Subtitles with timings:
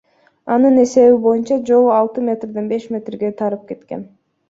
[0.55, 4.09] Анын эсеби боюнча, жол алты метрден беш метрге тарып кеткен.